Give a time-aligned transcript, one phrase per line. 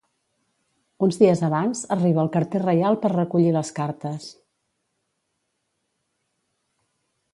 [1.07, 4.33] Uns dies abans, arriba el carter reial per recollir les cartes.